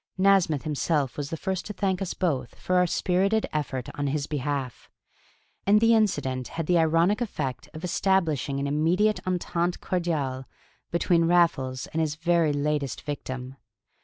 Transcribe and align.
Nasmyth 0.17 0.63
himself 0.63 1.15
was 1.15 1.29
the 1.29 1.37
first 1.37 1.63
to 1.67 1.73
thank 1.73 2.01
us 2.01 2.15
both 2.15 2.55
for 2.55 2.77
our 2.77 2.87
spirited 2.87 3.45
effort 3.53 3.87
on 3.93 4.07
his 4.07 4.25
behalf; 4.25 4.89
and 5.67 5.79
the 5.79 5.93
incident 5.93 6.47
had 6.47 6.65
the 6.65 6.79
ironic 6.79 7.21
effect 7.21 7.69
of 7.75 7.83
establishing 7.83 8.59
an 8.59 8.65
immediate 8.65 9.19
entente 9.27 9.77
cordiale 9.79 10.45
between 10.89 11.25
Raffles 11.25 11.85
and 11.93 12.01
his 12.01 12.15
very 12.15 12.51
latest 12.51 13.03
victim. 13.03 13.57